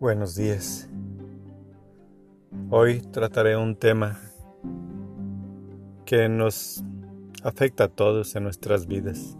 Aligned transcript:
Buenos 0.00 0.36
días. 0.36 0.88
Hoy 2.70 3.00
trataré 3.00 3.56
un 3.56 3.74
tema 3.74 4.20
que 6.06 6.28
nos 6.28 6.84
afecta 7.42 7.84
a 7.84 7.88
todos 7.88 8.36
en 8.36 8.44
nuestras 8.44 8.86
vidas. 8.86 9.36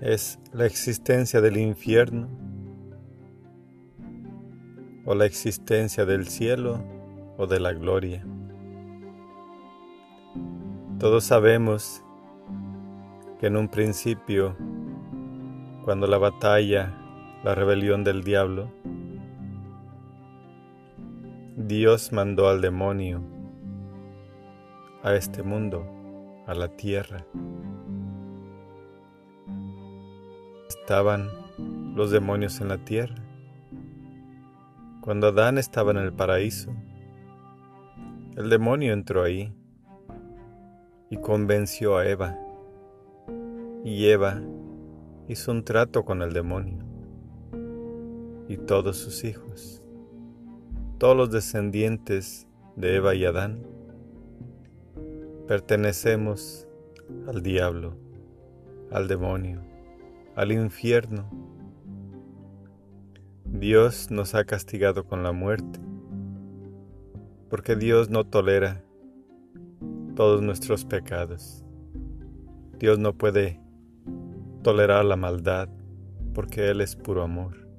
Es 0.00 0.38
la 0.52 0.66
existencia 0.66 1.40
del 1.40 1.56
infierno 1.56 2.28
o 5.04 5.16
la 5.16 5.26
existencia 5.26 6.04
del 6.04 6.28
cielo 6.28 6.80
o 7.38 7.48
de 7.48 7.58
la 7.58 7.72
gloria. 7.72 8.24
Todos 11.00 11.24
sabemos 11.24 12.04
que 13.40 13.48
en 13.48 13.56
un 13.56 13.68
principio, 13.68 14.56
cuando 15.84 16.06
la 16.06 16.18
batalla 16.18 16.99
la 17.42 17.54
rebelión 17.54 18.04
del 18.04 18.22
diablo, 18.22 18.70
Dios 21.56 22.12
mandó 22.12 22.48
al 22.50 22.60
demonio 22.60 23.22
a 25.02 25.14
este 25.14 25.42
mundo, 25.42 25.86
a 26.46 26.54
la 26.54 26.68
tierra. 26.68 27.24
Estaban 30.68 31.28
los 31.94 32.10
demonios 32.10 32.60
en 32.60 32.68
la 32.68 32.78
tierra. 32.78 33.16
Cuando 35.00 35.28
Adán 35.28 35.56
estaba 35.56 35.92
en 35.92 35.96
el 35.96 36.12
paraíso, 36.12 36.70
el 38.36 38.50
demonio 38.50 38.92
entró 38.92 39.22
ahí 39.22 39.54
y 41.08 41.16
convenció 41.16 41.96
a 41.96 42.06
Eva. 42.06 42.36
Y 43.82 44.08
Eva 44.08 44.42
hizo 45.26 45.52
un 45.52 45.64
trato 45.64 46.04
con 46.04 46.20
el 46.20 46.34
demonio 46.34 46.89
y 48.50 48.56
todos 48.56 48.96
sus 48.96 49.22
hijos, 49.22 49.80
todos 50.98 51.16
los 51.16 51.30
descendientes 51.30 52.48
de 52.74 52.96
Eva 52.96 53.14
y 53.14 53.24
Adán, 53.24 53.62
pertenecemos 55.46 56.66
al 57.28 57.44
diablo, 57.44 57.96
al 58.90 59.06
demonio, 59.06 59.60
al 60.34 60.50
infierno. 60.50 61.30
Dios 63.44 64.10
nos 64.10 64.34
ha 64.34 64.42
castigado 64.42 65.04
con 65.04 65.22
la 65.22 65.30
muerte, 65.30 65.78
porque 67.50 67.76
Dios 67.76 68.10
no 68.10 68.24
tolera 68.24 68.82
todos 70.16 70.42
nuestros 70.42 70.84
pecados. 70.84 71.64
Dios 72.80 72.98
no 72.98 73.12
puede 73.12 73.60
tolerar 74.64 75.04
la 75.04 75.14
maldad, 75.14 75.68
porque 76.34 76.68
Él 76.70 76.80
es 76.80 76.96
puro 76.96 77.22
amor. 77.22 77.69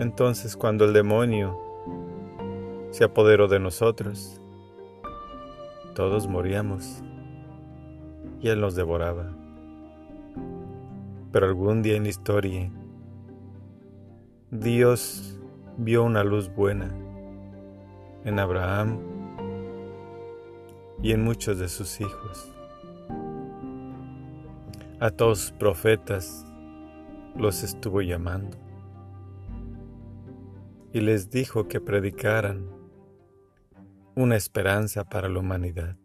Entonces 0.00 0.56
cuando 0.56 0.86
el 0.86 0.94
demonio 0.94 1.60
se 2.88 3.04
apoderó 3.04 3.48
de 3.48 3.60
nosotros, 3.60 4.40
todos 5.94 6.26
moríamos 6.26 7.02
y 8.40 8.48
él 8.48 8.62
nos 8.62 8.74
devoraba. 8.74 9.30
Pero 11.30 11.48
algún 11.48 11.82
día 11.82 11.96
en 11.96 12.04
la 12.04 12.08
historia, 12.08 12.70
Dios 14.50 15.38
vio 15.76 16.02
una 16.02 16.24
luz 16.24 16.50
buena 16.54 16.90
en 18.24 18.38
Abraham 18.38 19.00
y 21.02 21.12
en 21.12 21.22
muchos 21.22 21.58
de 21.58 21.68
sus 21.68 22.00
hijos. 22.00 22.50
A 24.98 25.10
todos 25.10 25.52
profetas 25.58 26.46
los 27.36 27.62
estuvo 27.62 28.00
llamando 28.00 28.69
y 30.92 31.00
les 31.00 31.30
dijo 31.30 31.68
que 31.68 31.80
predicaran 31.80 32.66
una 34.16 34.36
esperanza 34.36 35.04
para 35.04 35.28
la 35.28 35.38
humanidad. 35.38 35.96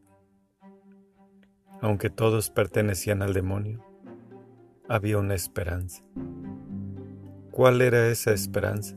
Aunque 1.82 2.10
todos 2.10 2.50
pertenecían 2.50 3.22
al 3.22 3.34
demonio, 3.34 3.84
había 4.88 5.18
una 5.18 5.34
esperanza. 5.34 6.04
¿Cuál 7.52 7.82
era 7.82 8.08
esa 8.08 8.32
esperanza? 8.32 8.96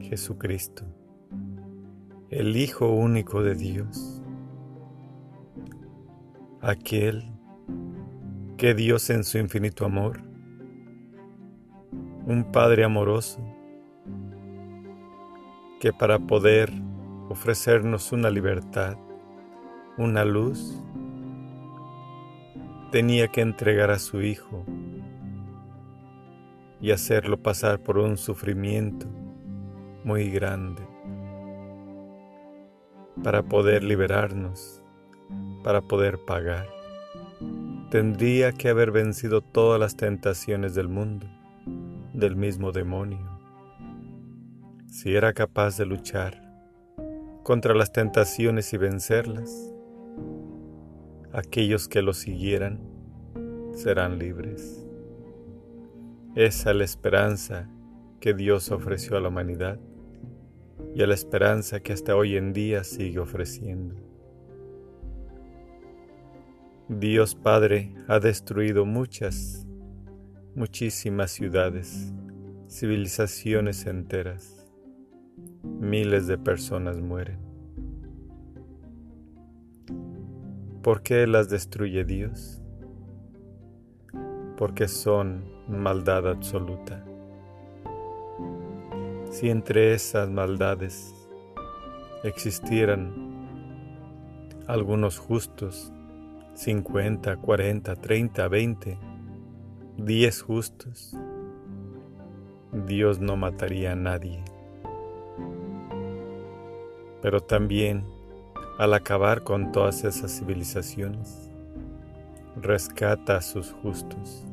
Jesucristo, 0.00 0.84
el 2.30 2.56
Hijo 2.56 2.90
único 2.90 3.42
de 3.42 3.54
Dios, 3.54 4.22
aquel 6.60 7.24
que 8.56 8.74
Dios 8.74 9.08
en 9.10 9.24
su 9.24 9.38
infinito 9.38 9.84
amor, 9.84 10.31
un 12.32 12.44
Padre 12.44 12.82
amoroso, 12.82 13.40
que 15.80 15.92
para 15.92 16.18
poder 16.18 16.72
ofrecernos 17.28 18.10
una 18.10 18.30
libertad, 18.30 18.96
una 19.98 20.24
luz, 20.24 20.82
tenía 22.90 23.28
que 23.28 23.42
entregar 23.42 23.90
a 23.90 23.98
su 23.98 24.22
Hijo 24.22 24.64
y 26.80 26.90
hacerlo 26.90 27.36
pasar 27.42 27.80
por 27.80 27.98
un 27.98 28.16
sufrimiento 28.16 29.06
muy 30.02 30.30
grande 30.30 30.82
para 33.22 33.42
poder 33.42 33.84
liberarnos, 33.84 34.82
para 35.62 35.82
poder 35.82 36.18
pagar. 36.24 36.66
Tendría 37.90 38.52
que 38.52 38.70
haber 38.70 38.90
vencido 38.90 39.42
todas 39.42 39.78
las 39.78 39.96
tentaciones 39.96 40.74
del 40.74 40.88
mundo, 40.88 41.26
del 42.22 42.36
mismo 42.36 42.70
demonio 42.70 43.18
si 44.86 45.12
era 45.16 45.32
capaz 45.32 45.76
de 45.76 45.86
luchar 45.86 46.40
contra 47.42 47.74
las 47.74 47.90
tentaciones 47.90 48.72
y 48.72 48.76
vencerlas, 48.76 49.72
aquellos 51.32 51.88
que 51.88 52.00
lo 52.00 52.12
siguieran 52.12 52.78
serán 53.72 54.20
libres. 54.20 54.86
Esa 56.36 56.70
es 56.70 56.76
la 56.76 56.84
esperanza 56.84 57.68
que 58.20 58.34
Dios 58.34 58.70
ofreció 58.70 59.16
a 59.16 59.20
la 59.20 59.28
humanidad 59.28 59.80
y 60.94 61.02
a 61.02 61.08
la 61.08 61.14
esperanza 61.14 61.80
que 61.80 61.92
hasta 61.92 62.14
hoy 62.14 62.36
en 62.36 62.52
día 62.52 62.84
sigue 62.84 63.18
ofreciendo. 63.18 63.96
Dios 66.88 67.34
Padre 67.34 67.96
ha 68.06 68.20
destruido 68.20 68.84
muchas, 68.86 69.66
muchísimas 70.54 71.30
ciudades, 71.30 72.12
civilizaciones 72.68 73.86
enteras 73.86 74.62
miles 75.62 76.26
de 76.26 76.38
personas 76.38 77.00
mueren. 77.00 77.38
¿Por 80.82 81.02
qué 81.02 81.26
las 81.26 81.48
destruye 81.48 82.04
Dios? 82.04 82.60
Porque 84.56 84.88
son 84.88 85.44
maldad 85.68 86.28
absoluta. 86.28 87.04
Si 89.30 89.48
entre 89.48 89.94
esas 89.94 90.28
maldades 90.30 91.14
existieran 92.24 93.12
algunos 94.66 95.18
justos, 95.18 95.92
50, 96.54 97.36
40, 97.36 97.96
30, 97.96 98.48
20, 98.48 98.98
10 99.98 100.42
justos, 100.42 101.16
Dios 102.86 103.20
no 103.20 103.36
mataría 103.36 103.92
a 103.92 103.96
nadie 103.96 104.42
pero 107.22 107.40
también 107.40 108.04
al 108.78 108.92
acabar 108.92 109.44
con 109.44 109.70
todas 109.70 110.02
esas 110.04 110.36
civilizaciones, 110.36 111.50
rescata 112.60 113.36
a 113.36 113.42
sus 113.42 113.72
justos. 113.72 114.44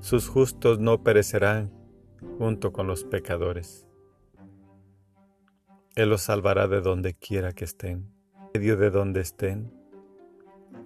Sus 0.00 0.28
justos 0.28 0.78
no 0.78 1.02
perecerán 1.02 1.72
junto 2.38 2.72
con 2.72 2.86
los 2.86 3.04
pecadores. 3.04 3.88
Él 5.96 6.10
los 6.10 6.22
salvará 6.22 6.68
de 6.68 6.82
donde 6.82 7.14
quiera 7.14 7.52
que 7.52 7.64
estén, 7.64 8.12
medio 8.52 8.76
de 8.76 8.90
donde 8.90 9.20
estén. 9.20 9.72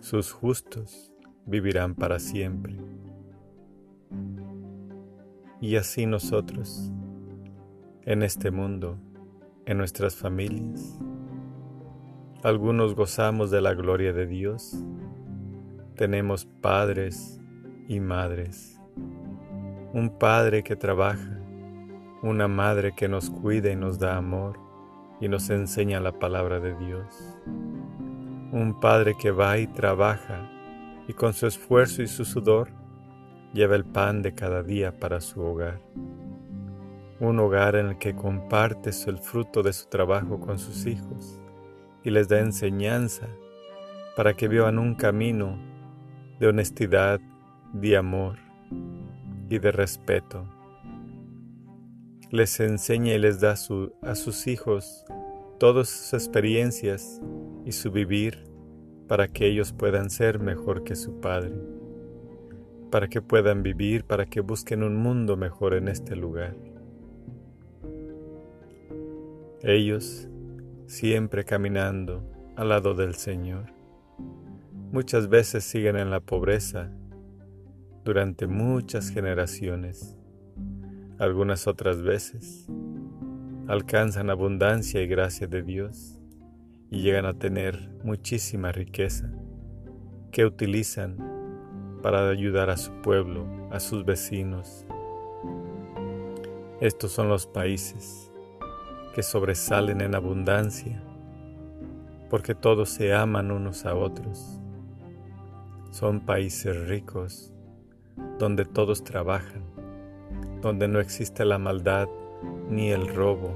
Sus 0.00 0.30
justos 0.30 1.12
vivirán 1.44 1.94
para 1.94 2.20
siempre. 2.20 2.76
Y 5.60 5.76
así 5.76 6.04
nosotros, 6.04 6.92
en 8.02 8.22
este 8.22 8.50
mundo, 8.50 8.98
en 9.64 9.78
nuestras 9.78 10.14
familias. 10.14 10.98
Algunos 12.42 12.94
gozamos 12.94 13.50
de 13.50 13.62
la 13.62 13.72
gloria 13.72 14.12
de 14.12 14.26
Dios. 14.26 14.76
Tenemos 15.96 16.44
padres 16.44 17.40
y 17.88 18.00
madres. 18.00 18.78
Un 19.94 20.18
padre 20.18 20.62
que 20.62 20.76
trabaja, 20.76 21.40
una 22.22 22.48
madre 22.48 22.92
que 22.94 23.08
nos 23.08 23.30
cuida 23.30 23.72
y 23.72 23.76
nos 23.76 23.98
da 23.98 24.18
amor 24.18 24.60
y 25.22 25.28
nos 25.28 25.48
enseña 25.48 26.00
la 26.00 26.18
palabra 26.18 26.60
de 26.60 26.74
Dios. 26.76 27.38
Un 28.52 28.78
padre 28.78 29.16
que 29.18 29.30
va 29.30 29.56
y 29.56 29.66
trabaja 29.68 30.50
y 31.08 31.14
con 31.14 31.32
su 31.32 31.46
esfuerzo 31.46 32.02
y 32.02 32.06
su 32.08 32.26
sudor 32.26 32.75
lleva 33.52 33.76
el 33.76 33.84
pan 33.84 34.22
de 34.22 34.34
cada 34.34 34.62
día 34.62 34.98
para 34.98 35.20
su 35.20 35.40
hogar. 35.40 35.80
Un 37.20 37.38
hogar 37.38 37.76
en 37.76 37.86
el 37.86 37.98
que 37.98 38.14
comparte 38.14 38.90
el 39.06 39.18
fruto 39.18 39.62
de 39.62 39.72
su 39.72 39.88
trabajo 39.88 40.38
con 40.40 40.58
sus 40.58 40.86
hijos 40.86 41.40
y 42.04 42.10
les 42.10 42.28
da 42.28 42.40
enseñanza 42.40 43.26
para 44.16 44.34
que 44.34 44.48
vivan 44.48 44.78
un 44.78 44.94
camino 44.94 45.58
de 46.38 46.48
honestidad, 46.48 47.20
de 47.72 47.96
amor 47.96 48.38
y 49.48 49.58
de 49.58 49.72
respeto. 49.72 50.46
Les 52.30 52.60
enseña 52.60 53.14
y 53.14 53.18
les 53.18 53.40
da 53.40 53.52
a 53.52 54.14
sus 54.14 54.46
hijos 54.46 55.04
todas 55.58 55.88
sus 55.88 56.12
experiencias 56.14 57.20
y 57.64 57.72
su 57.72 57.90
vivir 57.90 58.44
para 59.08 59.28
que 59.28 59.46
ellos 59.46 59.72
puedan 59.72 60.10
ser 60.10 60.38
mejor 60.38 60.84
que 60.84 60.96
su 60.96 61.20
Padre, 61.20 61.54
para 62.96 63.08
que 63.08 63.20
puedan 63.20 63.62
vivir, 63.62 64.04
para 64.04 64.24
que 64.24 64.40
busquen 64.40 64.82
un 64.82 64.96
mundo 64.96 65.36
mejor 65.36 65.74
en 65.74 65.88
este 65.88 66.16
lugar. 66.16 66.56
Ellos 69.62 70.30
siempre 70.86 71.44
caminando 71.44 72.22
al 72.56 72.70
lado 72.70 72.94
del 72.94 73.14
Señor. 73.14 73.66
Muchas 74.92 75.28
veces 75.28 75.62
siguen 75.62 75.98
en 75.98 76.08
la 76.08 76.20
pobreza 76.20 76.90
durante 78.02 78.46
muchas 78.46 79.10
generaciones. 79.10 80.16
Algunas 81.18 81.66
otras 81.66 82.00
veces 82.00 82.66
alcanzan 83.68 84.30
abundancia 84.30 85.02
y 85.02 85.06
gracia 85.06 85.46
de 85.46 85.62
Dios 85.62 86.18
y 86.90 87.02
llegan 87.02 87.26
a 87.26 87.38
tener 87.38 87.90
muchísima 88.02 88.72
riqueza 88.72 89.30
que 90.32 90.46
utilizan 90.46 91.35
para 92.02 92.28
ayudar 92.28 92.70
a 92.70 92.76
su 92.76 92.92
pueblo, 93.02 93.44
a 93.70 93.80
sus 93.80 94.04
vecinos. 94.04 94.86
Estos 96.80 97.12
son 97.12 97.28
los 97.28 97.46
países 97.46 98.30
que 99.14 99.22
sobresalen 99.22 100.00
en 100.00 100.14
abundancia 100.14 101.02
porque 102.30 102.54
todos 102.54 102.90
se 102.90 103.14
aman 103.14 103.50
unos 103.50 103.86
a 103.86 103.94
otros. 103.94 104.58
Son 105.90 106.20
países 106.20 106.88
ricos 106.88 107.52
donde 108.38 108.64
todos 108.64 109.04
trabajan, 109.04 109.62
donde 110.60 110.88
no 110.88 111.00
existe 111.00 111.44
la 111.44 111.58
maldad 111.58 112.08
ni 112.68 112.90
el 112.90 113.14
robo, 113.14 113.54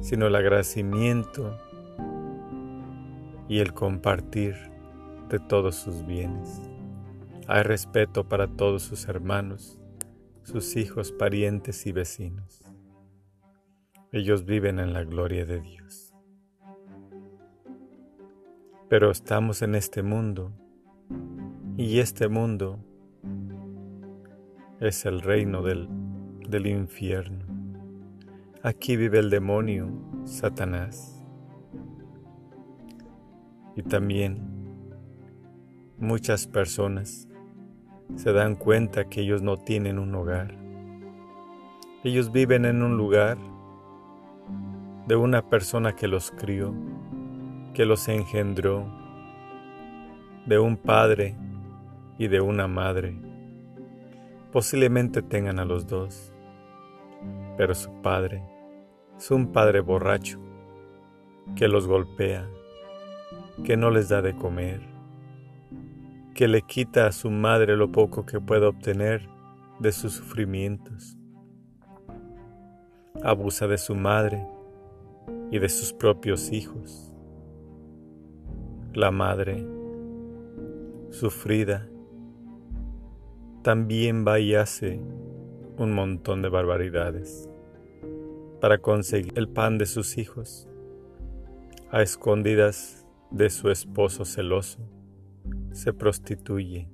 sino 0.00 0.26
el 0.26 0.36
agradecimiento 0.36 1.58
y 3.48 3.58
el 3.60 3.72
compartir 3.74 4.54
de 5.28 5.38
todos 5.40 5.74
sus 5.74 6.06
bienes. 6.06 6.60
Hay 7.50 7.62
respeto 7.62 8.28
para 8.28 8.46
todos 8.46 8.82
sus 8.82 9.08
hermanos, 9.08 9.80
sus 10.42 10.76
hijos, 10.76 11.12
parientes 11.12 11.86
y 11.86 11.92
vecinos. 11.92 12.62
Ellos 14.12 14.44
viven 14.44 14.78
en 14.78 14.92
la 14.92 15.02
gloria 15.04 15.46
de 15.46 15.62
Dios. 15.62 16.12
Pero 18.90 19.10
estamos 19.10 19.62
en 19.62 19.76
este 19.76 20.02
mundo 20.02 20.52
y 21.78 22.00
este 22.00 22.28
mundo 22.28 22.84
es 24.78 25.06
el 25.06 25.22
reino 25.22 25.62
del, 25.62 25.88
del 26.50 26.66
infierno. 26.66 27.46
Aquí 28.62 28.94
vive 28.98 29.20
el 29.20 29.30
demonio, 29.30 29.88
Satanás. 30.26 31.24
Y 33.74 33.82
también 33.84 34.38
muchas 35.96 36.46
personas 36.46 37.28
se 38.16 38.32
dan 38.32 38.54
cuenta 38.54 39.08
que 39.08 39.20
ellos 39.20 39.42
no 39.42 39.56
tienen 39.56 39.98
un 39.98 40.14
hogar. 40.14 40.54
Ellos 42.04 42.32
viven 42.32 42.64
en 42.64 42.82
un 42.82 42.96
lugar 42.96 43.38
de 45.06 45.16
una 45.16 45.42
persona 45.42 45.94
que 45.96 46.08
los 46.08 46.30
crió, 46.30 46.74
que 47.74 47.84
los 47.84 48.08
engendró, 48.08 48.86
de 50.46 50.58
un 50.58 50.76
padre 50.76 51.36
y 52.18 52.28
de 52.28 52.40
una 52.40 52.68
madre. 52.68 53.16
Posiblemente 54.52 55.22
tengan 55.22 55.58
a 55.58 55.64
los 55.64 55.86
dos, 55.86 56.32
pero 57.56 57.74
su 57.74 57.90
padre 58.00 58.42
es 59.16 59.30
un 59.30 59.52
padre 59.52 59.80
borracho 59.80 60.38
que 61.56 61.68
los 61.68 61.86
golpea, 61.86 62.48
que 63.64 63.76
no 63.76 63.90
les 63.90 64.08
da 64.08 64.22
de 64.22 64.34
comer, 64.34 64.80
que 66.38 66.46
le 66.46 66.62
quita 66.62 67.08
a 67.08 67.10
su 67.10 67.32
madre 67.32 67.76
lo 67.76 67.90
poco 67.90 68.24
que 68.24 68.40
puede 68.40 68.64
obtener 68.64 69.28
de 69.80 69.90
sus 69.90 70.12
sufrimientos. 70.12 71.18
Abusa 73.24 73.66
de 73.66 73.76
su 73.76 73.96
madre 73.96 74.46
y 75.50 75.58
de 75.58 75.68
sus 75.68 75.92
propios 75.92 76.52
hijos. 76.52 77.12
La 78.94 79.10
madre, 79.10 79.66
sufrida, 81.10 81.88
también 83.62 84.24
va 84.24 84.38
y 84.38 84.54
hace 84.54 85.00
un 85.76 85.92
montón 85.92 86.40
de 86.40 86.50
barbaridades 86.50 87.50
para 88.60 88.78
conseguir 88.78 89.32
el 89.34 89.48
pan 89.48 89.76
de 89.76 89.86
sus 89.86 90.16
hijos 90.18 90.68
a 91.90 92.00
escondidas 92.00 93.04
de 93.32 93.50
su 93.50 93.70
esposo 93.70 94.24
celoso, 94.24 94.78
se 95.72 95.92
prostituye 95.92 96.88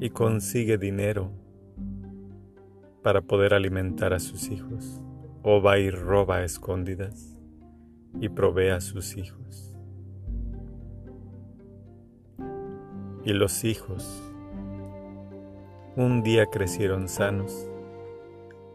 y 0.00 0.10
consigue 0.10 0.78
dinero 0.78 1.30
para 3.02 3.20
poder 3.22 3.54
alimentar 3.54 4.12
a 4.12 4.18
sus 4.18 4.50
hijos, 4.50 5.00
o 5.42 5.62
va 5.62 5.78
y 5.78 5.90
roba 5.90 6.36
a 6.36 6.44
escondidas 6.44 7.38
y 8.20 8.28
provee 8.28 8.70
a 8.70 8.80
sus 8.80 9.16
hijos. 9.16 9.74
Y 13.24 13.32
los 13.32 13.64
hijos 13.64 14.22
un 15.96 16.22
día 16.22 16.46
crecieron 16.46 17.08
sanos, 17.08 17.68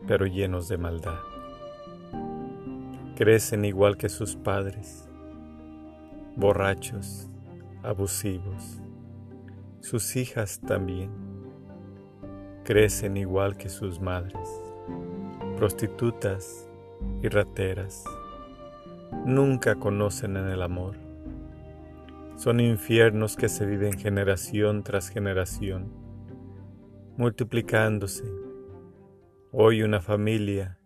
pero 0.08 0.26
llenos 0.26 0.68
de 0.68 0.78
maldad. 0.78 1.20
Crecen 3.16 3.66
igual 3.66 3.98
que 3.98 4.10
sus 4.10 4.36
padres 4.36 5.08
borrachos, 6.36 7.30
abusivos. 7.84 8.81
Sus 9.82 10.16
hijas 10.16 10.62
también 10.62 11.12
crecen 12.64 13.18
igual 13.18 13.58
que 13.58 13.68
sus 13.68 14.00
madres, 14.00 14.48
prostitutas 15.58 16.70
y 17.22 17.28
rateras. 17.28 18.06
Nunca 19.26 19.76
conocen 19.76 20.38
en 20.38 20.48
el 20.48 20.62
amor. 20.62 20.96
Son 22.36 22.60
infiernos 22.60 23.36
que 23.36 23.50
se 23.50 23.66
viven 23.66 23.98
generación 23.98 24.84
tras 24.84 25.10
generación, 25.10 25.92
multiplicándose. 27.18 28.24
Hoy 29.52 29.82
una 29.82 30.00
familia, 30.00 30.80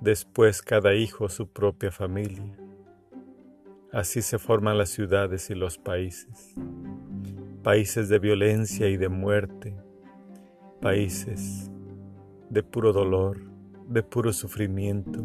después 0.00 0.62
cada 0.62 0.94
hijo 0.94 1.28
su 1.28 1.48
propia 1.48 1.90
familia 1.90 2.56
Así 3.94 4.22
se 4.22 4.40
forman 4.40 4.76
las 4.76 4.88
ciudades 4.88 5.50
y 5.50 5.54
los 5.54 5.78
países, 5.78 6.52
países 7.64 8.10
de 8.10 8.18
violencia 8.18 8.90
y 8.90 8.98
de 8.98 9.08
muerte, 9.08 9.74
países 10.82 11.70
de 12.50 12.62
puro 12.62 12.92
dolor, 12.92 13.40
de 13.88 14.02
puro 14.02 14.34
sufrimiento, 14.34 15.24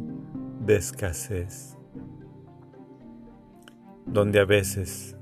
de 0.65 0.77
escasez, 0.77 1.77
donde 4.05 4.39
a 4.39 4.45
veces 4.45 5.17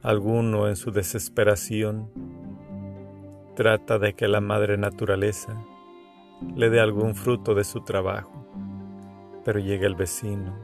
alguno 0.00 0.66
en 0.66 0.76
su 0.76 0.92
desesperación 0.92 2.10
trata 3.54 3.98
de 3.98 4.14
que 4.14 4.26
la 4.26 4.40
madre 4.40 4.78
naturaleza 4.78 5.62
le 6.56 6.70
dé 6.70 6.80
algún 6.80 7.14
fruto 7.14 7.54
de 7.54 7.64
su 7.64 7.82
trabajo, 7.82 8.48
pero 9.44 9.60
llega 9.60 9.86
el 9.86 9.94
vecino 9.94 10.58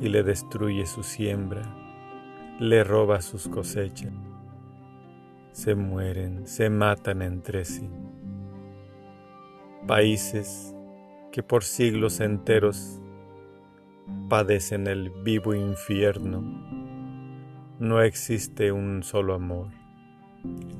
y 0.00 0.08
le 0.08 0.22
destruye 0.22 0.86
su 0.86 1.02
siembra, 1.02 1.62
le 2.60 2.84
roba 2.84 3.20
sus 3.22 3.48
cosechas. 3.48 4.27
Se 5.58 5.74
mueren, 5.74 6.46
se 6.46 6.70
matan 6.70 7.20
entre 7.20 7.64
sí. 7.64 7.90
Países 9.88 10.72
que 11.32 11.42
por 11.42 11.64
siglos 11.64 12.20
enteros 12.20 13.00
padecen 14.28 14.86
el 14.86 15.10
vivo 15.10 15.54
infierno. 15.56 16.42
No 17.80 18.00
existe 18.02 18.70
un 18.70 19.02
solo 19.02 19.34
amor. 19.34 19.66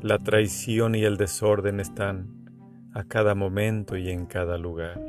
La 0.01 0.21
traición 0.21 0.95
y 0.95 1.03
el 1.03 1.17
desorden 1.17 1.81
están 1.81 2.49
a 2.95 3.03
cada 3.03 3.35
momento 3.35 3.97
y 3.97 4.11
en 4.11 4.27
cada 4.27 4.59
lugar. 4.59 5.01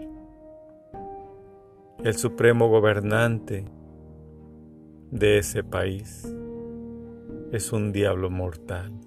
El 2.04 2.16
supremo 2.16 2.70
gobernante 2.70 3.66
de 5.12 5.38
ese 5.38 5.64
país 5.64 6.28
es 7.52 7.72
un 7.72 7.92
diablo 7.92 8.32
mortal. 8.32 8.99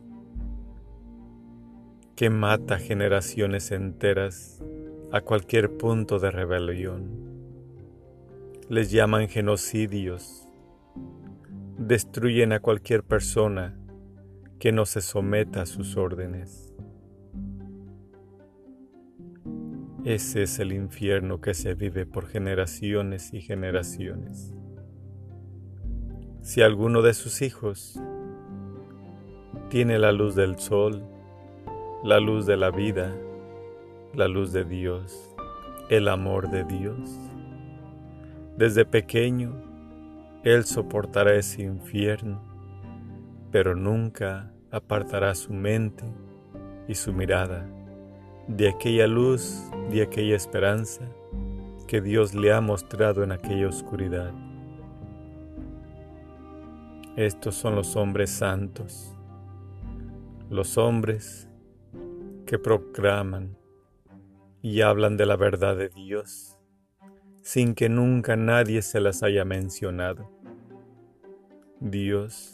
Que 2.17 2.31
mata 2.31 2.79
generaciones 2.79 3.73
enteras 3.73 4.63
a 5.13 5.21
cualquier 5.21 5.77
punto 5.77 6.19
de 6.19 6.31
rebelión. 6.31 7.33
Les 8.69 8.91
llaman 8.91 9.29
genocidios. 9.29 10.49
Destruyen 11.79 12.53
a 12.53 12.61
cualquier 12.61 13.03
persona 13.03 13.79
que 14.59 14.73
no 14.73 14.87
se 14.87 15.01
someta 15.01 15.63
a 15.63 15.67
sus 15.67 15.97
órdenes. 15.97 16.73
Ese 20.05 20.43
es 20.43 20.59
el 20.59 20.73
infierno 20.73 21.41
que 21.41 21.55
se 21.55 21.75
vive 21.75 22.07
por 22.07 22.27
generaciones 22.27 23.33
y 23.33 23.41
generaciones. 23.41 24.53
Si 26.43 26.61
alguno 26.61 27.03
de 27.03 27.15
sus 27.15 27.41
hijos 27.41 28.01
tiene 29.69 29.99
la 29.99 30.11
luz 30.11 30.35
del 30.35 30.59
sol, 30.59 31.05
la 32.05 32.19
luz 32.19 32.47
de 32.47 32.57
la 32.57 32.73
vida, 32.73 33.15
la 34.13 34.27
luz 34.27 34.53
de 34.53 34.65
Dios, 34.65 35.33
el 35.89 36.09
amor 36.09 36.51
de 36.51 36.65
Dios, 36.65 36.99
desde 38.57 38.85
pequeño 38.85 39.53
Él 40.43 40.65
soportará 40.65 41.35
ese 41.37 41.63
infierno, 41.63 42.43
pero 43.53 43.77
nunca 43.77 44.53
apartará 44.73 45.33
su 45.37 45.53
mente 45.53 46.05
y 46.89 46.97
su 46.97 47.13
mirada 47.13 47.69
de 48.49 48.69
aquella 48.69 49.07
luz, 49.07 49.63
de 49.89 50.03
aquella 50.03 50.35
esperanza 50.35 51.03
que 51.87 52.01
Dios 52.01 52.35
le 52.35 52.53
ha 52.53 52.61
mostrado 52.61 53.23
en 53.23 53.31
aquella 53.31 53.69
oscuridad. 53.69 54.33
Estos 57.15 57.55
son 57.55 57.77
los 57.77 57.95
hombres 57.95 58.31
santos, 58.31 59.15
los 60.51 60.77
hombres 60.77 61.49
que 62.53 62.59
proclaman 62.59 63.57
y 64.61 64.83
hablan 64.83 65.17
de 65.17 65.25
la 65.25 65.37
verdad 65.37 65.75
de 65.75 65.89
Dios 65.89 66.59
sin 67.41 67.75
que 67.75 67.89
nunca 67.89 68.37
nadie 68.37 68.83
se 68.83 69.01
las 69.01 69.23
haya 69.23 69.47
mencionado. 69.47 70.31
Dios 71.81 72.53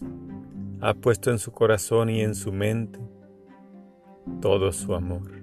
ha 0.81 0.95
puesto 0.95 1.33
en 1.33 1.40
su 1.40 1.50
corazón 1.50 2.11
y 2.11 2.21
en 2.21 2.37
su 2.37 2.52
mente 2.52 3.00
todo 4.40 4.71
su 4.71 4.95
amor 4.95 5.43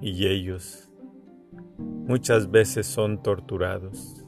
y 0.00 0.28
ellos 0.28 0.88
muchas 1.78 2.48
veces 2.48 2.86
son 2.86 3.24
torturados, 3.24 4.24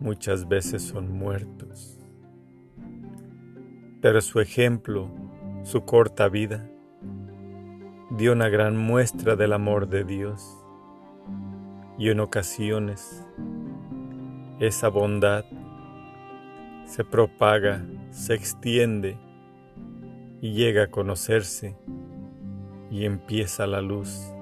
muchas 0.00 0.48
veces 0.48 0.82
son 0.82 1.12
muertos. 1.12 2.00
Pero 4.02 4.20
su 4.22 4.40
ejemplo, 4.40 5.08
su 5.62 5.84
corta 5.84 6.28
vida, 6.28 6.68
dio 8.10 8.32
una 8.32 8.48
gran 8.48 8.76
muestra 8.76 9.36
del 9.36 9.52
amor 9.52 9.88
de 9.88 10.04
Dios. 10.04 10.56
Y 11.98 12.10
en 12.10 12.20
ocasiones 12.20 13.24
esa 14.60 14.88
bondad 14.88 15.44
se 16.84 17.04
propaga, 17.04 17.84
se 18.10 18.34
extiende 18.34 19.18
y 20.40 20.52
llega 20.52 20.84
a 20.84 20.90
conocerse 20.90 21.76
y 22.90 23.04
empieza 23.04 23.66
la 23.66 23.80
luz 23.80 24.32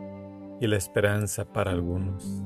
y 0.61 0.67
la 0.67 0.77
esperanza 0.77 1.45
para 1.45 1.71
algunos, 1.71 2.43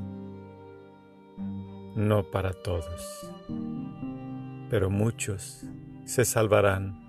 no 1.97 2.23
para 2.31 2.53
todos, 2.53 3.33
pero 4.71 4.89
muchos 4.89 5.65
se 6.05 6.25
salvarán 6.25 7.09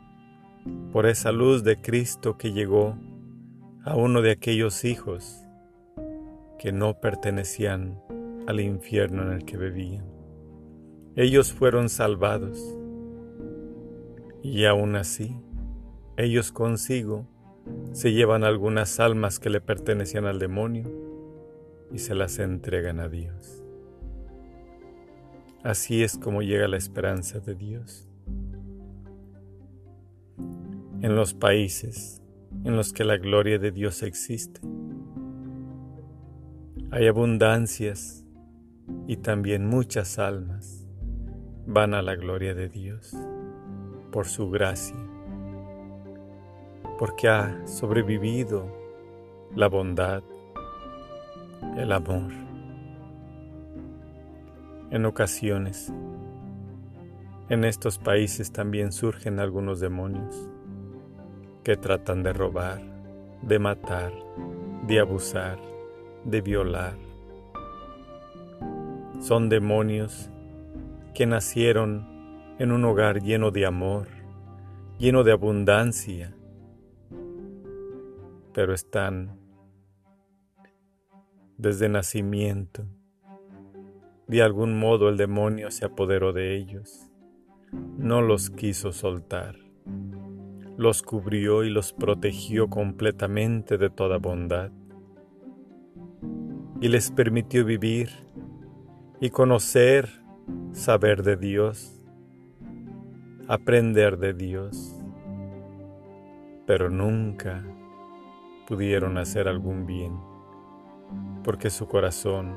por 0.92 1.06
esa 1.06 1.32
luz 1.32 1.64
de 1.64 1.80
Cristo 1.80 2.38
que 2.38 2.52
llegó 2.52 2.98
a 3.90 3.96
uno 3.96 4.22
de 4.22 4.30
aquellos 4.30 4.86
hijos 4.86 5.48
que 6.60 6.72
no 6.72 7.00
pertenecían 7.00 8.00
al 8.46 8.60
infierno 8.60 9.24
en 9.24 9.32
el 9.32 9.46
que 9.46 9.58
vivían. 9.58 10.06
Ellos 11.16 11.52
fueron 11.52 11.90
salvados 11.90 12.78
y 14.44 14.66
aún 14.66 14.96
así 14.96 15.36
ellos 16.18 16.52
consigo 16.52 17.26
se 17.92 18.12
llevan 18.12 18.44
algunas 18.44 19.00
almas 19.00 19.40
que 19.40 19.50
le 19.50 19.60
pertenecían 19.60 20.26
al 20.26 20.38
demonio 20.38 20.88
y 21.92 21.98
se 21.98 22.14
las 22.14 22.38
entregan 22.38 23.00
a 23.00 23.10
Dios. 23.10 23.64
Así 25.64 26.04
es 26.04 26.16
como 26.16 26.44
llega 26.44 26.68
la 26.68 26.78
esperanza 26.78 27.40
de 27.40 27.56
Dios. 27.56 28.08
En 31.02 31.16
los 31.16 31.34
países 31.34 32.19
en 32.64 32.76
los 32.76 32.94
que 32.94 33.04
la 33.04 33.18
gloria 33.18 33.60
de 33.60 33.72
Dios 33.72 34.04
existe, 34.04 34.62
hay 36.92 37.08
abundancias 37.08 38.26
y 39.08 39.18
también 39.18 39.68
muchas 39.68 40.20
almas 40.20 40.88
van 41.68 41.94
a 41.94 42.02
la 42.02 42.16
gloria 42.16 42.54
de 42.54 42.70
Dios 42.70 43.16
por 44.12 44.26
su 44.26 44.50
gracia 44.50 44.96
porque 47.00 47.30
ha 47.30 47.66
sobrevivido 47.66 48.70
la 49.56 49.70
bondad, 49.70 50.22
el 51.78 51.94
amor. 51.94 52.30
En 54.92 55.06
ocasiones, 55.06 55.94
en 57.48 57.64
estos 57.64 58.00
países 58.00 58.52
también 58.52 58.92
surgen 58.92 59.40
algunos 59.40 59.80
demonios 59.80 60.50
que 61.64 61.76
tratan 61.76 62.24
de 62.24 62.34
robar, 62.34 62.82
de 63.42 63.60
matar, 63.60 64.12
de 64.88 65.00
abusar, 65.00 65.60
de 66.24 66.42
violar. 66.42 66.98
Son 69.20 69.50
demonios 69.50 70.30
que 71.14 71.26
nacieron 71.26 72.08
en 72.60 72.72
un 72.72 72.86
hogar 72.86 73.22
lleno 73.22 73.52
de 73.52 73.66
amor, 73.66 74.08
lleno 74.98 75.24
de 75.24 75.32
abundancia, 75.32 76.36
pero 78.54 78.74
están 78.74 79.38
desde 81.58 81.90
nacimiento. 81.90 82.86
De 84.28 84.42
algún 84.42 84.80
modo 84.80 85.10
el 85.10 85.18
demonio 85.18 85.72
se 85.72 85.86
apoderó 85.86 86.34
de 86.34 86.56
ellos. 86.56 87.10
No 87.98 88.22
los 88.22 88.50
quiso 88.50 88.92
soltar. 88.92 89.69
Los 90.80 91.04
cubrió 91.04 91.66
y 91.66 91.70
los 91.70 91.92
protegió 91.92 92.70
completamente 92.70 93.78
de 93.78 93.90
toda 93.90 94.18
bondad. 94.18 94.72
Y 96.80 96.88
les 96.88 97.12
permitió 97.12 97.66
vivir 97.66 98.10
y 99.20 99.30
conocer, 99.30 100.08
saber 100.72 101.22
de 101.24 101.36
Dios, 101.36 102.02
aprender 103.50 104.20
de 104.20 104.34
Dios, 104.34 104.96
pero 106.66 106.90
nunca 106.90 107.62
pudieron 108.66 109.18
hacer 109.18 109.50
algún 109.50 109.86
bien, 109.86 110.18
porque 111.44 111.70
su 111.72 111.90
corazón 111.90 112.56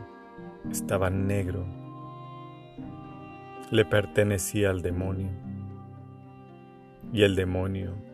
estaba 0.71 1.11
negro, 1.11 1.67
le 3.73 3.85
pertenecía 3.85 4.71
al 4.71 4.81
demonio, 4.81 5.31
y 7.12 7.25
el 7.25 7.35
demonio 7.35 8.12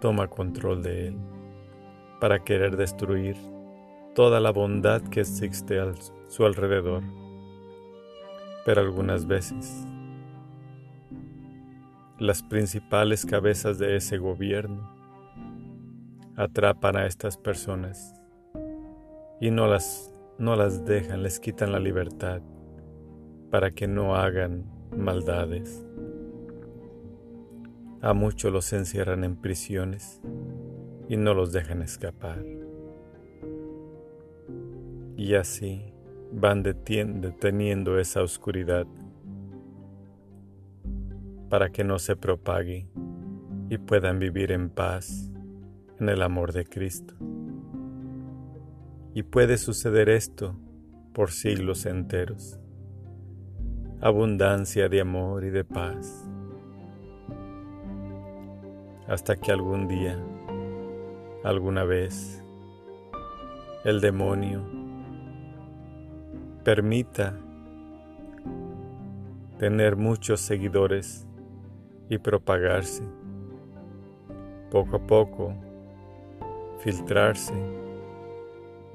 toma 0.00 0.28
control 0.28 0.82
de 0.82 1.08
él 1.08 1.18
para 2.20 2.44
querer 2.44 2.76
destruir 2.76 3.36
toda 4.14 4.40
la 4.40 4.50
bondad 4.50 5.02
que 5.02 5.20
existe 5.20 5.78
a 5.78 5.92
su 6.28 6.46
alrededor. 6.46 7.02
Pero 8.64 8.80
algunas 8.80 9.26
veces 9.26 9.86
las 12.18 12.42
principales 12.42 13.26
cabezas 13.26 13.78
de 13.78 13.96
ese 13.96 14.16
gobierno 14.16 14.90
atrapan 16.36 16.96
a 16.96 17.06
estas 17.06 17.36
personas 17.36 18.14
y 19.40 19.50
no 19.50 19.66
las, 19.66 20.14
no 20.38 20.56
las 20.56 20.84
dejan, 20.86 21.22
les 21.22 21.38
quitan 21.38 21.72
la 21.72 21.78
libertad 21.78 22.40
para 23.50 23.70
que 23.70 23.86
no 23.86 24.16
hagan 24.16 24.64
maldades. 24.96 25.86
A 28.02 28.12
muchos 28.12 28.52
los 28.52 28.72
encierran 28.72 29.24
en 29.24 29.36
prisiones 29.36 30.20
y 31.08 31.16
no 31.16 31.34
los 31.34 31.52
dejan 31.52 31.82
escapar. 31.82 32.44
Y 35.16 35.34
así 35.34 35.92
van 36.32 36.62
deteniendo 36.62 37.98
esa 37.98 38.22
oscuridad 38.22 38.86
para 41.48 41.70
que 41.70 41.84
no 41.84 41.98
se 41.98 42.16
propague 42.16 42.88
y 43.70 43.78
puedan 43.78 44.18
vivir 44.18 44.52
en 44.52 44.70
paz 44.70 45.30
en 45.98 46.08
el 46.08 46.22
amor 46.22 46.52
de 46.52 46.64
Cristo. 46.64 47.14
Y 49.14 49.22
puede 49.22 49.56
suceder 49.56 50.08
esto 50.08 50.56
por 51.14 51.30
siglos 51.30 51.86
enteros. 51.86 52.58
Abundancia 54.00 54.90
de 54.90 55.00
amor 55.00 55.44
y 55.44 55.50
de 55.50 55.64
paz. 55.64 56.25
Hasta 59.08 59.36
que 59.36 59.52
algún 59.52 59.86
día 59.86 60.18
alguna 61.44 61.84
vez 61.84 62.42
el 63.84 64.00
demonio 64.00 64.62
permita 66.64 67.38
tener 69.58 69.94
muchos 69.94 70.40
seguidores 70.40 71.24
y 72.08 72.18
propagarse. 72.18 73.04
Poco 74.72 74.96
a 74.96 75.06
poco, 75.06 75.54
filtrarse 76.80 77.54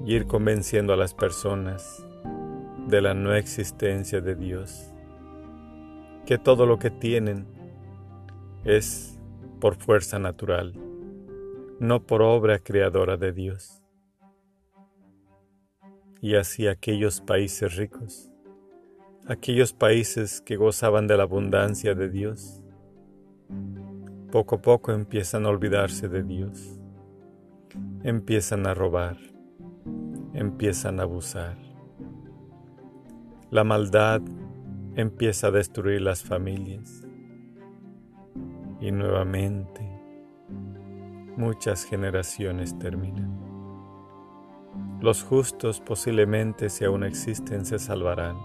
y 0.04 0.14
ir 0.14 0.26
convenciendo 0.26 0.92
a 0.92 0.96
las 0.96 1.14
personas 1.14 2.06
de 2.86 3.00
la 3.00 3.14
no 3.14 3.34
existencia 3.34 4.20
de 4.20 4.34
Dios, 4.34 4.92
que 6.26 6.36
todo 6.36 6.66
lo 6.66 6.78
que 6.78 6.90
tienen 6.90 7.46
es 8.64 9.18
por 9.62 9.76
fuerza 9.76 10.18
natural, 10.18 10.74
no 11.78 12.04
por 12.04 12.20
obra 12.20 12.58
creadora 12.58 13.16
de 13.16 13.30
Dios. 13.30 13.80
Y 16.20 16.34
así 16.34 16.66
aquellos 16.66 17.20
países 17.20 17.76
ricos, 17.76 18.28
aquellos 19.28 19.72
países 19.72 20.40
que 20.40 20.56
gozaban 20.56 21.06
de 21.06 21.16
la 21.16 21.22
abundancia 21.22 21.94
de 21.94 22.08
Dios, 22.08 22.60
poco 24.32 24.56
a 24.56 24.62
poco 24.62 24.90
empiezan 24.90 25.46
a 25.46 25.50
olvidarse 25.50 26.08
de 26.08 26.24
Dios, 26.24 26.80
empiezan 28.02 28.66
a 28.66 28.74
robar, 28.74 29.16
empiezan 30.34 30.98
a 30.98 31.04
abusar. 31.04 31.56
La 33.52 33.62
maldad 33.62 34.22
empieza 34.96 35.46
a 35.46 35.50
destruir 35.52 36.02
las 36.02 36.24
familias 36.24 37.06
y 38.82 38.90
nuevamente 38.90 39.88
muchas 41.36 41.84
generaciones 41.84 42.76
terminan. 42.80 43.40
Los 45.00 45.22
justos 45.22 45.80
posiblemente 45.80 46.68
si 46.68 46.84
aún 46.84 47.04
existen 47.04 47.64
se 47.64 47.78
salvarán, 47.78 48.36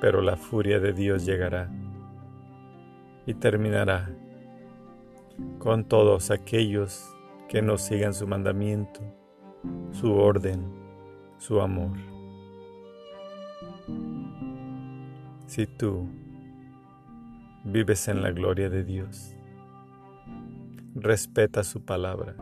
pero 0.00 0.22
la 0.22 0.36
furia 0.36 0.78
de 0.78 0.92
Dios 0.92 1.26
llegará 1.26 1.68
y 3.26 3.34
terminará 3.34 4.08
con 5.58 5.84
todos 5.84 6.30
aquellos 6.30 7.12
que 7.48 7.62
no 7.62 7.78
sigan 7.78 8.14
su 8.14 8.28
mandamiento, 8.28 9.00
su 9.90 10.14
orden, 10.14 10.64
su 11.38 11.60
amor. 11.60 11.98
Si 15.46 15.66
tú 15.66 16.08
vives 17.66 18.08
en 18.08 18.22
la 18.22 18.30
gloria 18.30 18.70
de 18.70 18.84
Dios, 18.84 19.34
respeta 20.94 21.64
su 21.64 21.84
palabra, 21.84 22.36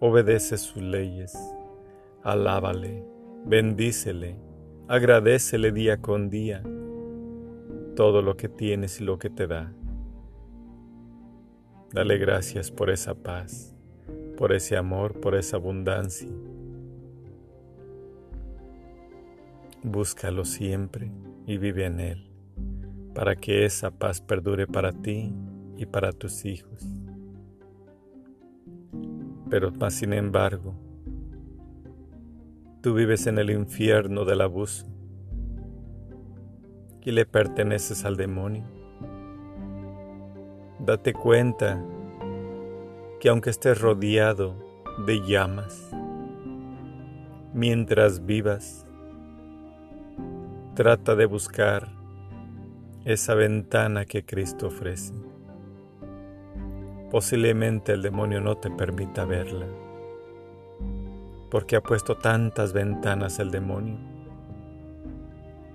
obedece 0.00 0.56
sus 0.56 0.82
leyes, 0.82 1.36
alábale, 2.22 3.04
bendícele, 3.44 4.36
agradecele 4.88 5.70
día 5.70 6.00
con 6.00 6.30
día 6.30 6.62
todo 7.94 8.22
lo 8.22 8.36
que 8.36 8.48
tienes 8.48 9.00
y 9.00 9.04
lo 9.04 9.18
que 9.18 9.28
te 9.28 9.46
da. 9.46 9.72
Dale 11.92 12.16
gracias 12.18 12.70
por 12.70 12.90
esa 12.90 13.14
paz, 13.14 13.74
por 14.36 14.52
ese 14.52 14.76
amor, 14.76 15.20
por 15.20 15.34
esa 15.34 15.56
abundancia. 15.56 16.30
Búscalo 19.82 20.44
siempre 20.44 21.10
y 21.46 21.56
vive 21.58 21.86
en 21.86 22.00
Él, 22.00 22.27
para 23.18 23.34
que 23.34 23.64
esa 23.64 23.90
paz 23.90 24.20
perdure 24.20 24.68
para 24.68 24.92
ti 24.92 25.34
y 25.76 25.86
para 25.86 26.12
tus 26.12 26.44
hijos. 26.44 26.86
Pero 29.50 29.72
más 29.72 29.94
sin 29.94 30.12
embargo, 30.12 30.76
tú 32.80 32.94
vives 32.94 33.26
en 33.26 33.38
el 33.38 33.50
infierno 33.50 34.24
del 34.24 34.40
abuso 34.40 34.86
y 37.02 37.10
le 37.10 37.26
perteneces 37.26 38.04
al 38.04 38.16
demonio. 38.16 38.62
Date 40.78 41.12
cuenta 41.12 41.84
que 43.18 43.30
aunque 43.30 43.50
estés 43.50 43.80
rodeado 43.80 44.54
de 45.06 45.26
llamas, 45.26 45.90
mientras 47.52 48.24
vivas, 48.24 48.84
Trata 50.78 51.16
de 51.16 51.26
buscar 51.26 51.97
esa 53.08 53.34
ventana 53.34 54.04
que 54.04 54.22
Cristo 54.26 54.66
ofrece. 54.66 55.14
Posiblemente 57.10 57.92
el 57.92 58.02
demonio 58.02 58.42
no 58.42 58.58
te 58.58 58.70
permita 58.70 59.24
verla, 59.24 59.66
porque 61.50 61.76
ha 61.76 61.82
puesto 61.82 62.18
tantas 62.18 62.74
ventanas 62.74 63.38
el 63.38 63.50
demonio 63.50 63.96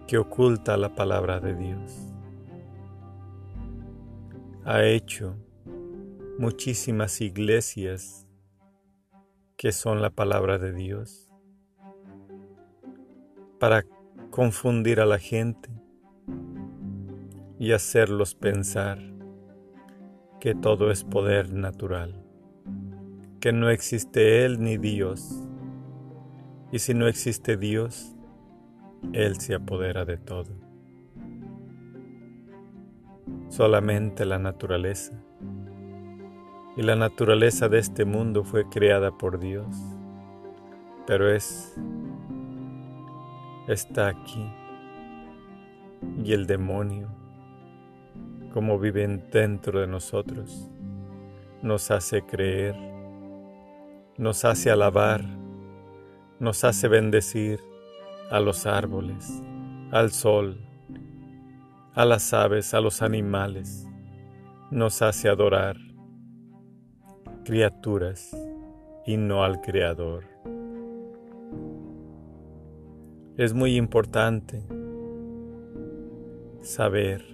que 0.06 0.20
oculta 0.20 0.78
la 0.78 0.94
palabra 0.94 1.40
de 1.40 1.56
Dios. 1.56 2.14
Ha 4.64 4.84
hecho 4.84 5.36
muchísimas 6.38 7.20
iglesias 7.20 8.28
que 9.58 9.72
son 9.72 10.04
la 10.04 10.12
palabra 10.12 10.60
de 10.60 10.72
Dios 10.72 11.32
para 13.60 13.84
confundir 14.30 15.00
a 15.00 15.08
la 15.08 15.18
gente 15.18 15.83
y 17.64 17.72
hacerlos 17.72 18.36
pensar 18.36 19.00
que 20.42 20.54
todo 20.54 20.92
es 20.92 21.06
poder 21.06 21.54
natural, 21.54 22.14
que 23.40 23.54
no 23.54 23.70
existe 23.70 24.44
Él 24.44 24.62
ni 24.62 24.76
Dios, 24.76 25.48
y 26.74 26.80
si 26.80 26.94
no 26.94 27.08
existe 27.08 27.56
Dios, 27.56 28.18
Él 29.14 29.40
se 29.40 29.56
apodera 29.56 30.04
de 30.04 30.18
todo. 30.18 30.50
Solamente 33.48 34.26
la 34.26 34.40
naturaleza, 34.40 35.14
y 36.76 36.82
la 36.82 36.98
naturaleza 36.98 37.70
de 37.70 37.80
este 37.80 38.04
mundo 38.04 38.44
fue 38.44 38.68
creada 38.68 39.18
por 39.18 39.40
Dios, 39.40 39.74
pero 41.08 41.32
es 41.32 41.74
está 43.70 44.10
aquí 44.10 44.52
y 46.26 46.34
el 46.34 46.46
demonio, 46.46 47.23
como 48.54 48.78
viven 48.78 49.24
dentro 49.32 49.80
de 49.80 49.88
nosotros, 49.88 50.70
nos 51.64 51.90
hace 51.90 52.22
creer, 52.22 52.76
nos 54.18 54.46
hace 54.46 54.70
alabar, 54.70 55.26
nos 56.40 56.64
hace 56.64 56.88
bendecir 56.88 57.60
a 58.30 58.40
los 58.40 58.68
árboles, 58.68 59.42
al 59.92 60.12
sol, 60.12 60.62
a 61.96 62.06
las 62.06 62.32
aves, 62.34 62.76
a 62.76 62.80
los 62.80 63.02
animales, 63.02 63.88
nos 64.70 65.02
hace 65.02 65.30
adorar 65.30 65.78
criaturas 67.44 68.38
y 69.06 69.18
no 69.18 69.44
al 69.44 69.62
Creador. 69.62 70.26
Es 73.36 73.54
muy 73.54 73.76
importante 73.78 74.64
saber 76.62 77.33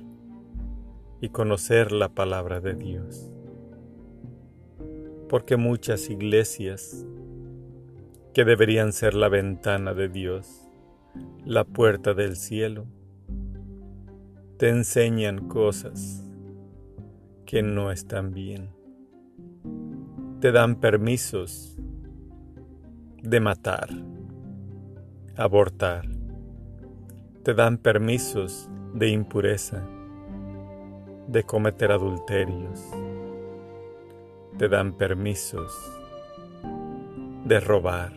y 1.21 1.29
conocer 1.29 1.91
la 1.91 2.09
palabra 2.09 2.59
de 2.59 2.75
Dios, 2.75 3.31
porque 5.27 5.57
muchas 5.57 6.09
iglesias 6.09 7.05
que 8.33 8.45
deberían 8.45 8.93
ser 8.93 9.13
la 9.13 9.29
ventana 9.29 9.93
de 9.93 10.09
Dios, 10.09 10.69
la 11.45 11.63
puerta 11.63 12.13
del 12.13 12.35
cielo, 12.35 12.85
te 14.57 14.69
enseñan 14.69 15.47
cosas 15.47 16.23
que 17.45 17.63
no 17.63 17.91
están 17.91 18.33
bien. 18.33 18.69
Te 20.39 20.51
dan 20.51 20.75
permisos 20.75 21.77
de 23.21 23.39
matar 23.39 23.89
abortar. 25.39 26.05
Te 27.43 27.53
dan 27.53 27.77
permisos 27.77 28.69
de 28.93 29.07
impureza, 29.07 29.81
de 31.31 31.43
cometer 31.43 31.91
adulterios. 31.91 32.81
Te 34.57 34.67
dan 34.67 34.93
permisos 34.93 35.71
de 37.45 37.59
robar 37.59 38.11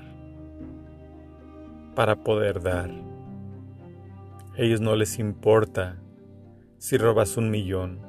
para 1.94 2.16
poder 2.16 2.62
dar. 2.62 2.90
ellos 4.56 4.80
no 4.80 4.96
les 4.96 5.18
importa 5.18 5.98
si 6.78 6.96
robas 6.96 7.36
un 7.36 7.50
millón 7.50 8.00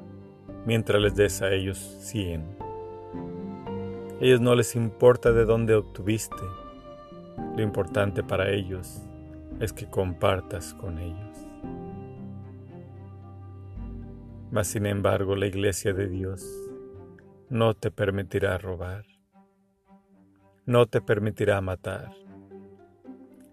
mientras 0.64 1.00
les 1.00 1.14
des 1.14 1.42
a 1.42 1.52
ellos 1.52 1.78
cien. 2.00 2.44
ellos 4.20 4.40
no 4.40 4.54
les 4.54 4.74
importa 4.74 5.32
de 5.32 5.44
dónde 5.44 5.74
obtuviste 5.74 6.44
lo 7.56 7.62
importante 7.62 8.22
para 8.22 8.50
ellos 8.50 9.02
es 9.60 9.72
que 9.72 9.86
compartas 9.86 10.72
con 10.74 10.98
ellos. 10.98 11.43
Mas 14.54 14.68
sin 14.68 14.86
embargo 14.86 15.34
la 15.34 15.46
iglesia 15.46 15.92
de 15.92 16.06
Dios 16.06 16.48
no 17.50 17.74
te 17.74 17.90
permitirá 17.90 18.56
robar, 18.56 19.04
No 20.64 20.86
te 20.86 21.00
permitirá 21.00 21.60
matar. 21.60 22.12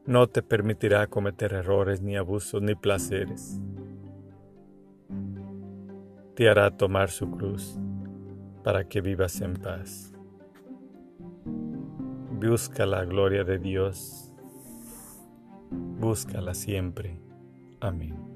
No 0.05 0.27
te 0.27 0.43
permitirá 0.43 1.07
cometer 1.07 1.53
errores, 1.53 2.01
ni 2.03 2.15
abusos, 2.15 2.61
ni 2.61 2.75
placeres. 2.75 3.59
Te 6.35 6.47
hará 6.47 6.69
tomar 6.69 7.09
su 7.09 7.31
cruz 7.31 7.79
para 8.63 8.87
que 8.87 9.01
vivas 9.01 9.41
en 9.41 9.55
paz. 9.55 10.13
Busca 12.39 12.85
la 12.85 13.05
gloria 13.05 13.43
de 13.43 13.57
Dios. 13.57 14.31
Búscala 15.71 16.53
siempre. 16.53 17.19
Amén. 17.79 18.30